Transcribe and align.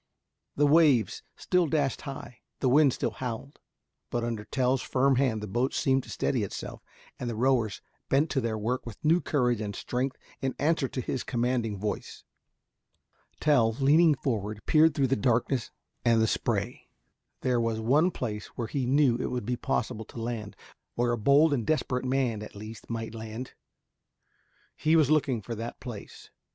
The 0.55 0.65
waves 0.65 1.21
still 1.35 1.67
dashed 1.67 2.01
high, 2.01 2.39
the 2.59 2.69
wind 2.69 2.91
still 2.91 3.11
howled, 3.11 3.59
but 4.09 4.23
under 4.23 4.45
Tell's 4.45 4.81
firm 4.81 5.17
hand 5.17 5.43
the 5.43 5.47
boat 5.47 5.75
seemed 5.75 6.01
to 6.05 6.09
steady 6.09 6.41
itself, 6.41 6.81
and 7.19 7.29
the 7.29 7.35
rowers 7.35 7.81
bent 8.09 8.31
to 8.31 8.41
their 8.41 8.57
work 8.57 8.83
with 8.83 8.97
new 9.05 9.21
courage 9.21 9.61
and 9.61 9.75
strength 9.75 10.17
in 10.41 10.55
answer 10.57 10.87
to 10.87 11.01
his 11.01 11.23
commanding 11.23 11.77
voice. 11.79 12.23
Tell, 13.39 13.73
leaning 13.73 14.15
forward, 14.15 14.61
peered 14.65 14.95
through 14.95 15.05
the 15.05 15.15
darkness 15.15 15.69
and 16.03 16.19
the 16.19 16.25
spray. 16.25 16.89
There 17.41 17.61
was 17.61 17.79
one 17.79 18.09
place 18.09 18.47
where 18.57 18.65
he 18.67 18.87
knew 18.87 19.17
it 19.17 19.29
would 19.29 19.45
be 19.45 19.55
possible 19.55 20.05
to 20.05 20.19
land 20.19 20.55
where 20.95 21.11
a 21.11 21.15
bold 21.17 21.53
and 21.53 21.63
desperate 21.63 22.05
man 22.05 22.41
at 22.41 22.55
least 22.55 22.89
might 22.89 23.13
land. 23.13 23.53
He 24.75 24.95
was 24.95 25.11
looking 25.11 25.43
for 25.43 25.53
that 25.53 25.79
place. 25.79 26.31